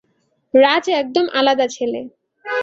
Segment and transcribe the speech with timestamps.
[0.53, 1.99] রাজ একদম আলাদা ছেলে।